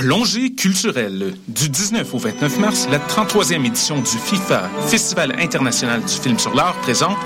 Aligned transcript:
Plongée 0.00 0.52
culturelle. 0.54 1.34
Du 1.46 1.68
19 1.68 2.14
au 2.14 2.16
29 2.16 2.58
mars, 2.58 2.88
la 2.90 2.98
33e 2.98 3.66
édition 3.66 3.98
du 3.98 4.06
FIFA, 4.06 4.70
Festival 4.88 5.38
international 5.38 6.00
du 6.00 6.14
film 6.14 6.38
sur 6.38 6.54
l'art, 6.54 6.74
présente 6.80 7.18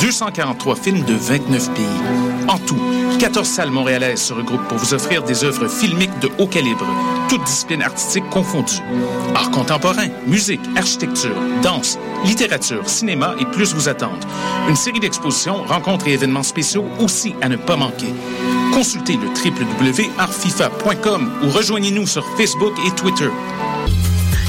243 0.00 0.76
films 0.76 1.04
de 1.04 1.12
29 1.12 1.74
pays. 1.74 2.31
En 2.48 2.58
tout, 2.58 2.78
14 3.18 3.46
salles 3.46 3.70
montréalaises 3.70 4.20
se 4.20 4.32
regroupent 4.32 4.66
pour 4.68 4.78
vous 4.78 4.94
offrir 4.94 5.22
des 5.22 5.44
œuvres 5.44 5.68
filmiques 5.68 6.18
de 6.20 6.28
haut 6.38 6.46
calibre, 6.46 6.86
toutes 7.28 7.44
disciplines 7.44 7.82
artistiques 7.82 8.28
confondues. 8.30 8.80
Art 9.34 9.50
contemporain, 9.50 10.08
musique, 10.26 10.60
architecture, 10.76 11.34
danse, 11.62 11.98
littérature, 12.24 12.88
cinéma 12.88 13.34
et 13.40 13.44
plus 13.46 13.74
vous 13.74 13.88
attendent. 13.88 14.24
Une 14.68 14.76
série 14.76 15.00
d'expositions, 15.00 15.62
rencontres 15.64 16.08
et 16.08 16.12
événements 16.12 16.42
spéciaux 16.42 16.84
aussi 17.00 17.34
à 17.40 17.48
ne 17.48 17.56
pas 17.56 17.76
manquer. 17.76 18.12
Consultez 18.72 19.16
le 19.16 19.28
www.artfifa.com 19.28 21.32
ou 21.44 21.50
rejoignez-nous 21.50 22.06
sur 22.06 22.24
Facebook 22.36 22.72
et 22.86 22.90
Twitter. 22.92 23.28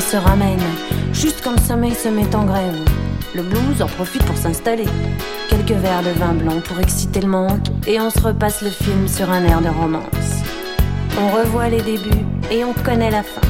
Se 0.00 0.16
ramènent. 0.16 0.58
Juste 1.12 1.40
quand 1.42 1.52
le 1.52 1.60
sommeil 1.60 1.94
se 1.94 2.08
met 2.08 2.34
en 2.34 2.44
grève. 2.44 2.78
Le 3.34 3.42
blues 3.42 3.82
en 3.82 3.86
profite 3.86 4.24
pour 4.24 4.36
s'installer. 4.36 4.86
Quelques 5.48 5.72
verres 5.72 6.02
de 6.02 6.18
vin 6.18 6.34
blanc 6.34 6.60
pour 6.64 6.80
exciter 6.80 7.20
le 7.20 7.28
manque. 7.28 7.66
Et 7.86 8.00
on 8.00 8.10
se 8.10 8.20
repasse 8.20 8.62
le 8.62 8.70
film 8.70 9.08
sur 9.08 9.30
un 9.30 9.44
air 9.44 9.60
de 9.60 9.68
romance. 9.68 10.42
On 11.20 11.28
revoit 11.28 11.68
les 11.68 11.82
débuts 11.82 12.24
et 12.50 12.64
on 12.64 12.72
connaît 12.72 13.10
la 13.10 13.22
fin. 13.22 13.40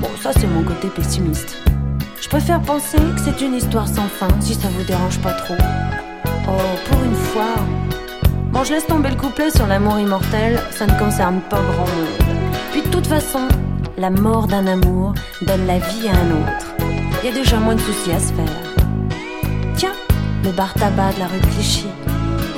Bon, 0.00 0.08
ça 0.20 0.32
c'est 0.32 0.46
mon 0.46 0.62
côté 0.62 0.88
pessimiste. 0.88 1.58
Je 2.20 2.28
préfère 2.28 2.60
penser 2.60 2.98
que 2.98 3.20
c'est 3.22 3.44
une 3.44 3.54
histoire 3.54 3.86
sans 3.86 4.08
fin, 4.08 4.28
si 4.40 4.54
ça 4.54 4.68
vous 4.68 4.84
dérange 4.84 5.18
pas 5.18 5.32
trop. 5.32 5.56
Oh, 6.48 6.88
pour 6.88 7.02
une 7.04 7.14
fois. 7.14 7.54
Bon, 8.52 8.64
je 8.64 8.72
laisse 8.72 8.86
tomber 8.86 9.10
le 9.10 9.16
couplet 9.16 9.50
sur 9.50 9.66
l'amour 9.66 9.98
immortel, 9.98 10.60
ça 10.70 10.86
ne 10.86 10.98
concerne 10.98 11.40
pas 11.40 11.60
grand 11.60 11.86
monde. 11.86 12.38
Puis 12.70 12.82
de 12.82 12.88
toute 12.88 13.06
façon, 13.06 13.48
la 14.02 14.10
mort 14.10 14.48
d'un 14.48 14.66
amour 14.66 15.14
donne 15.42 15.64
la 15.64 15.78
vie 15.78 16.08
à 16.08 16.10
un 16.10 16.30
autre. 16.32 16.74
Il 17.22 17.28
y 17.28 17.32
a 17.32 17.32
déjà 17.32 17.60
moins 17.60 17.76
de 17.76 17.80
soucis 17.80 18.10
à 18.10 18.18
se 18.18 18.32
faire. 18.32 18.74
Tiens, 19.76 19.92
le 20.42 20.50
bar 20.50 20.74
tabac 20.74 21.12
de 21.12 21.20
la 21.20 21.28
rue 21.28 21.38
Clichy, 21.38 21.86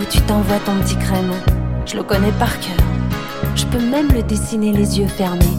où 0.00 0.04
tu 0.10 0.22
t'envoies 0.22 0.58
ton 0.64 0.74
petit 0.76 0.96
crème. 0.96 1.32
Je 1.84 1.96
le 1.96 2.02
connais 2.02 2.32
par 2.38 2.58
cœur. 2.60 2.86
Je 3.56 3.66
peux 3.66 3.78
même 3.78 4.10
le 4.14 4.22
dessiner 4.22 4.72
les 4.72 4.98
yeux 4.98 5.06
fermés. 5.06 5.58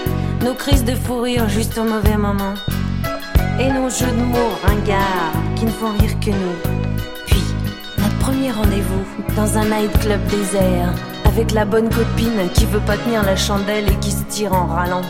Nos 0.43 0.55
crises 0.55 0.83
de 0.83 0.95
fou 0.95 1.21
rire 1.21 1.47
juste 1.49 1.77
au 1.77 1.83
mauvais 1.83 2.17
moment. 2.17 2.55
Et 3.59 3.71
nos 3.71 3.89
jeux 3.89 4.07
de 4.07 4.23
mots 4.23 4.57
ringards 4.63 5.33
qui 5.55 5.65
ne 5.65 5.69
font 5.69 5.91
rire 5.91 6.19
que 6.19 6.31
nous. 6.31 6.57
Puis, 7.27 7.43
notre 7.99 8.17
premier 8.17 8.51
rendez-vous 8.51 9.35
dans 9.35 9.57
un 9.59 9.65
nightclub 9.65 10.25
désert. 10.25 10.93
Avec 11.25 11.51
la 11.51 11.63
bonne 11.63 11.89
copine 11.89 12.49
qui 12.55 12.65
veut 12.65 12.79
pas 12.79 12.97
tenir 12.97 13.23
la 13.23 13.35
chandelle 13.35 13.87
et 13.87 13.95
qui 13.99 14.11
se 14.11 14.23
tire 14.23 14.53
en 14.53 14.65
râlant. 14.65 15.03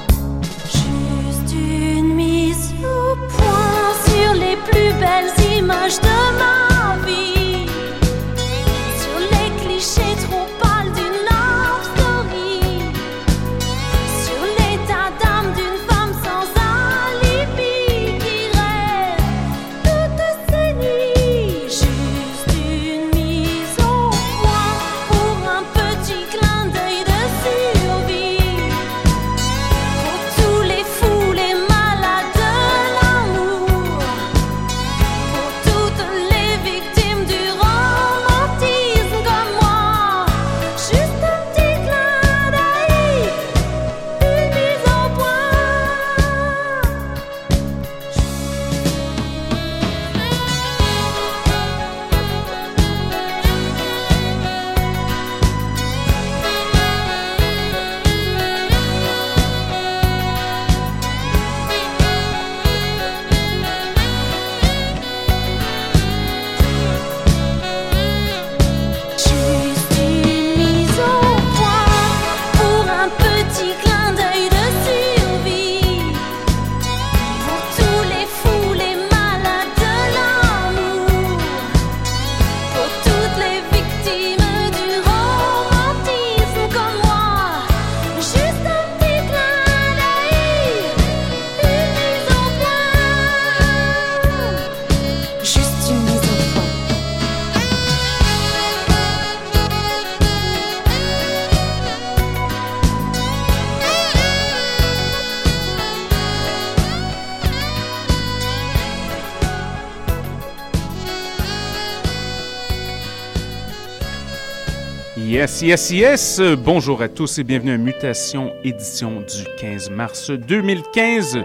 Yes! 115.62 116.42
Bonjour 116.66 117.04
à 117.04 117.08
tous 117.08 117.38
et 117.38 117.44
bienvenue 117.44 117.74
à 117.74 117.78
Mutation, 117.78 118.52
édition 118.63 119.19
du 119.19 119.44
15 119.60 119.92
mars 119.92 120.31
2015. 120.31 121.38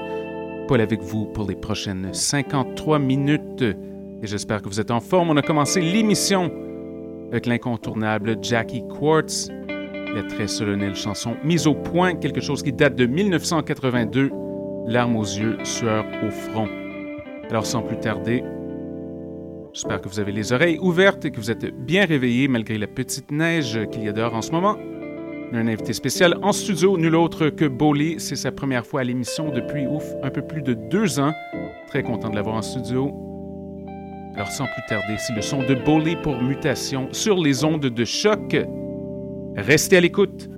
Paul 0.67 0.81
avec 0.81 1.03
vous 1.03 1.27
pour 1.27 1.47
les 1.47 1.55
prochaines 1.55 2.15
53 2.15 2.99
minutes. 2.99 3.61
Et 3.61 4.27
j'espère 4.27 4.63
que 4.63 4.71
vous 4.71 4.81
êtes 4.81 4.91
en 4.91 5.01
forme. 5.01 5.29
On 5.29 5.37
a 5.37 5.43
commencé 5.43 5.83
l'émission 5.83 6.51
avec 7.31 7.45
l'incontournable 7.45 8.39
Jackie 8.41 8.85
Quartz, 8.89 9.51
la 10.15 10.23
très 10.23 10.47
solennelle 10.47 10.97
chanson 10.97 11.37
Mise 11.45 11.67
au 11.67 11.75
point, 11.75 12.15
quelque 12.15 12.41
chose 12.41 12.63
qui 12.63 12.73
date 12.73 12.97
de 12.97 13.05
1982, 13.05 14.31
larmes 14.87 15.17
aux 15.17 15.25
yeux, 15.25 15.59
sueur 15.63 16.07
au 16.27 16.31
front. 16.31 16.71
Alors 17.51 17.67
sans 17.67 17.83
plus 17.83 18.01
tarder, 18.01 18.43
J'espère 19.77 20.01
que 20.01 20.09
vous 20.09 20.21
avez 20.21 20.33
les 20.33 20.55
oreilles 20.55 20.79
ouvertes 20.79 21.27
et 21.27 21.31
que 21.31 21.37
vous 21.37 21.51
êtes 21.51 21.67
bien 21.67 22.07
réveillés 22.07 22.49
malgré 22.49 22.79
la 22.79 22.87
petite 22.87 23.31
neige 23.31 23.79
qu'il 23.93 24.05
y 24.05 24.09
a 24.09 24.13
dehors 24.13 24.35
en 24.35 24.41
ce 24.41 24.51
moment. 24.51 24.79
Un 25.53 25.69
invité 25.69 25.93
spécial 25.93 26.39
en 26.41 26.53
studio, 26.53 26.97
nul 26.97 27.15
autre 27.15 27.51
que 27.51 27.67
Bolly. 27.67 28.15
C'est 28.19 28.37
sa 28.37 28.53
première 28.53 28.87
fois 28.87 29.03
à 29.03 29.05
l'émission 29.05 29.51
depuis, 29.51 29.87
ouf, 29.87 30.03
un 30.23 30.31
peu 30.31 30.41
plus 30.41 30.63
de 30.63 30.73
deux 30.73 31.21
ans. 31.21 31.35
Très 31.89 32.03
content 32.03 32.31
de 32.31 32.37
l'avoir 32.37 32.57
en 32.57 32.63
studio. 32.63 33.13
Alors 34.35 34.49
sans 34.49 34.65
plus 34.65 34.83
tarder, 34.89 35.17
c'est 35.19 35.35
le 35.35 35.43
son 35.43 35.59
de 35.59 35.75
Bolly 35.75 36.17
pour 36.23 36.41
mutation 36.41 37.13
sur 37.13 37.37
les 37.37 37.63
ondes 37.63 37.85
de 37.85 38.05
choc. 38.07 38.57
Restez 39.57 39.99
à 39.99 40.01
l'écoute. 40.01 40.49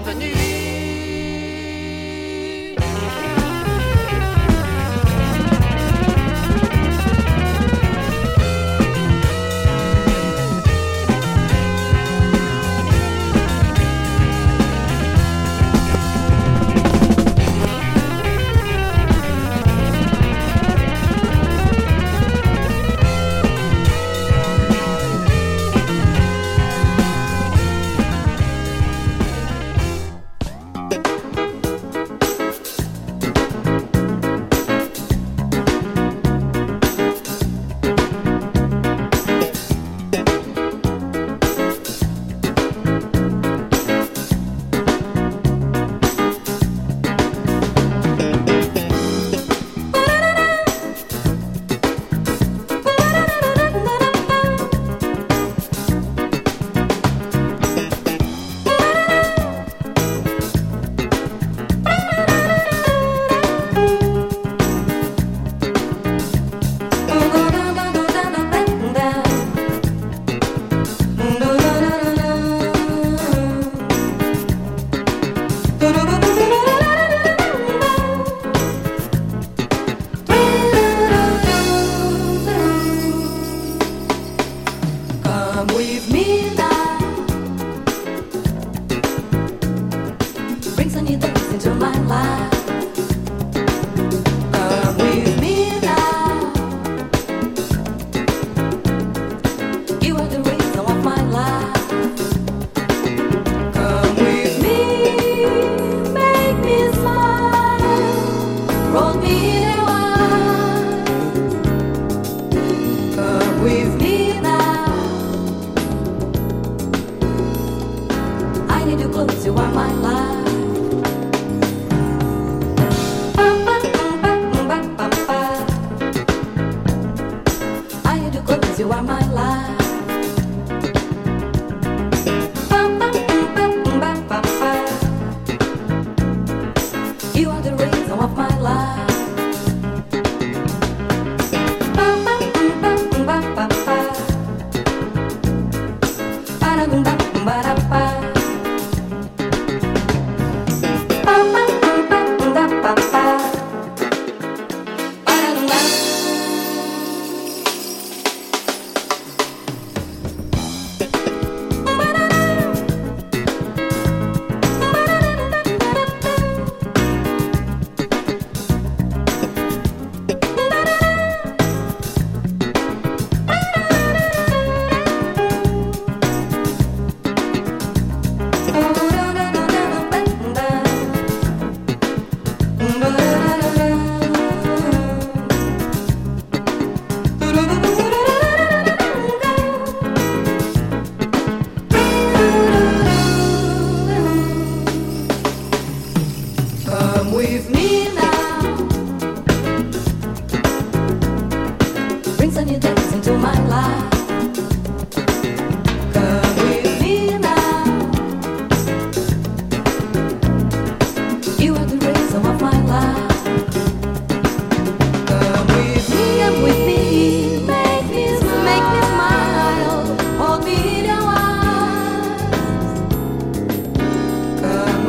bienvenue 0.00 0.37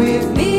with 0.09 0.37
me. 0.37 0.58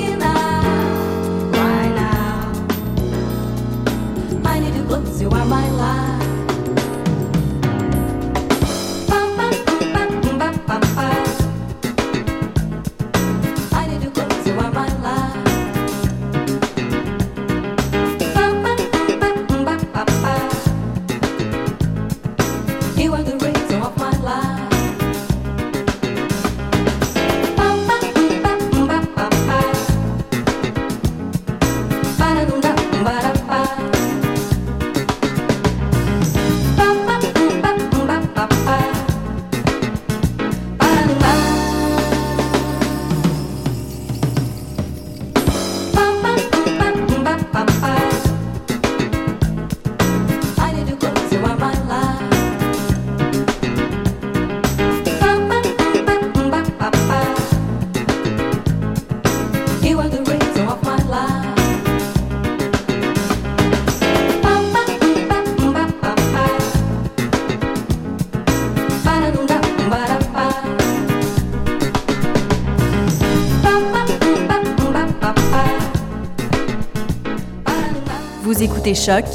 écoutez 78.80 78.94
Choc 78.94 79.26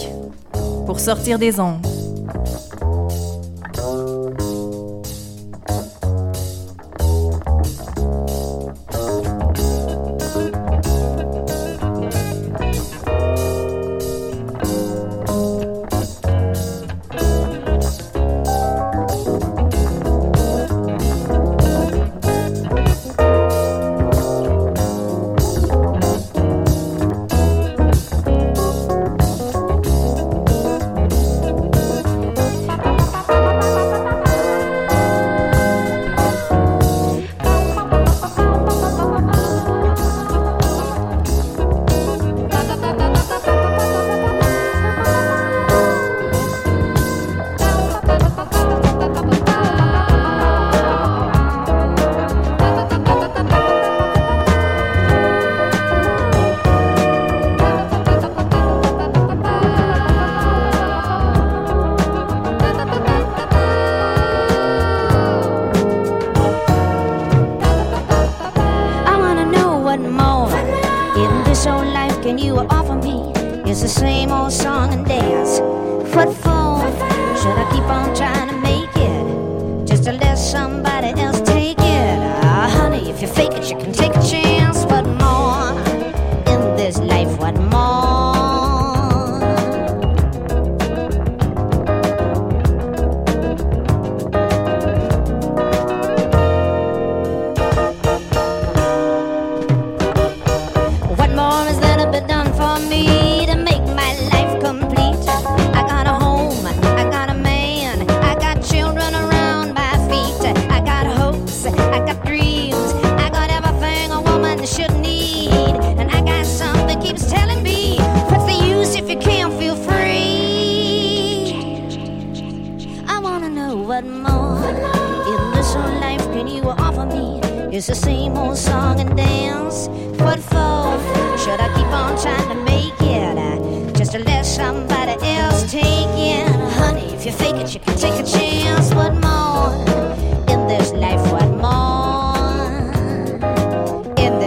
pour 0.88 1.00
sortir 1.00 1.38
des 1.38 1.60
ongles. 1.60 1.85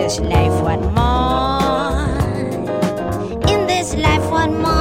this 0.09 0.21
life 0.21 0.63
one 0.63 0.95
more. 0.95 2.09
In 3.53 3.67
this 3.67 3.95
life 3.95 4.31
one 4.31 4.63
more. 4.63 4.78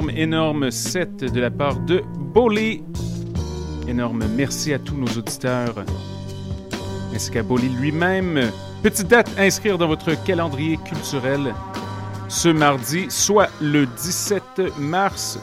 Énorme, 0.00 0.10
énorme 0.16 0.70
set 0.70 1.24
de 1.24 1.40
la 1.40 1.50
part 1.50 1.78
de 1.80 2.02
Bolly. 2.18 2.82
Énorme 3.86 4.24
merci 4.34 4.72
à 4.72 4.78
tous 4.78 4.96
nos 4.96 5.06
auditeurs, 5.06 5.74
ainsi 7.14 7.30
qu'à 7.30 7.42
Bolly 7.42 7.68
lui-même. 7.68 8.50
Petite 8.82 9.08
date 9.08 9.30
à 9.36 9.42
inscrire 9.42 9.76
dans 9.76 9.88
votre 9.88 10.14
calendrier 10.24 10.78
culturel 10.78 11.54
ce 12.28 12.48
mardi, 12.48 13.06
soit 13.10 13.50
le 13.60 13.86
17 13.86 14.78
mars, 14.78 15.38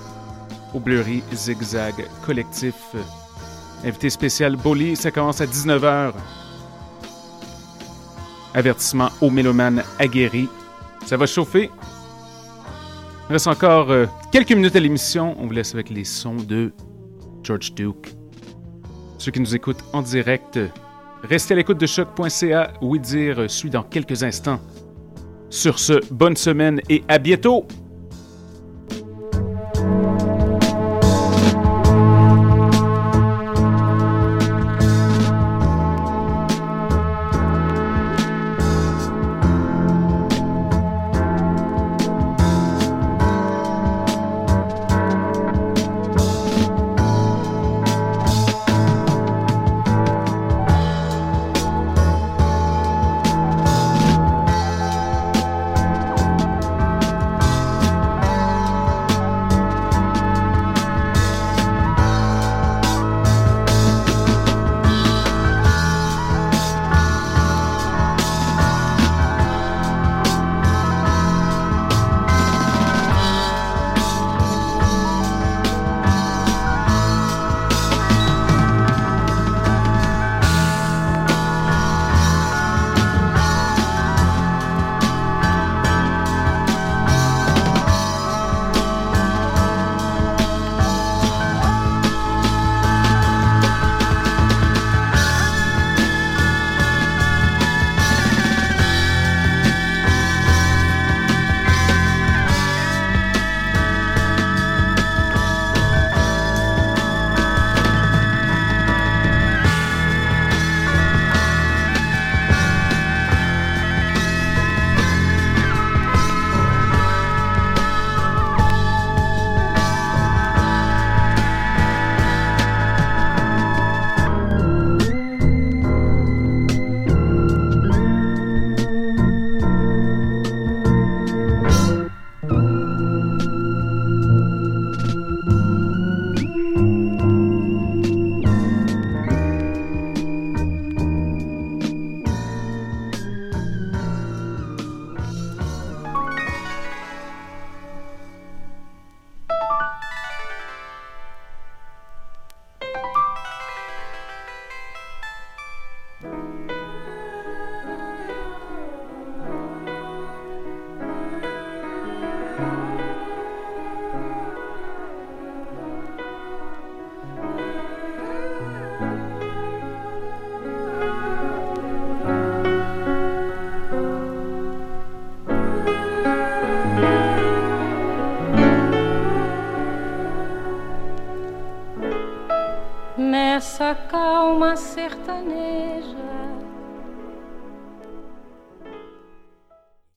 au 0.74 0.80
Bleury 0.80 1.22
Zigzag 1.34 2.08
Collectif. 2.26 2.96
Invité 3.84 4.10
spécial 4.10 4.56
Bolly, 4.56 4.96
ça 4.96 5.12
commence 5.12 5.42
à 5.42 5.46
19h. 5.46 6.14
Avertissement 8.56 9.10
aux 9.22 9.30
mélomanes 9.30 9.84
aguerris. 10.00 10.50
Ça 11.06 11.18
va 11.18 11.28
chauffer? 11.28 11.70
Il 13.30 13.34
reste 13.34 13.48
encore 13.48 13.92
euh, 13.92 14.06
quelques 14.32 14.54
minutes 14.54 14.76
à 14.78 14.80
l'émission. 14.80 15.36
On 15.38 15.48
vous 15.48 15.52
laisse 15.52 15.74
avec 15.74 15.90
les 15.90 16.06
sons 16.06 16.36
de 16.36 16.72
George 17.44 17.74
Duke. 17.74 18.14
Ceux 19.18 19.32
qui 19.32 19.42
nous 19.42 19.54
écoutent 19.54 19.84
en 19.92 20.02
direct, 20.02 20.58
restez 21.24 21.54
à 21.54 21.58
l'écoute 21.58 21.78
de 21.78 21.86
choc.ca. 21.86 22.72
Oui 22.82 23.00
dire 23.00 23.50
suit 23.50 23.70
dans 23.70 23.84
quelques 23.84 24.24
instants. 24.24 24.62
Sur 25.50 25.78
ce, 25.78 26.02
bonne 26.14 26.38
semaine 26.38 26.80
et 26.90 27.04
à 27.10 27.18
bientôt! 27.18 27.68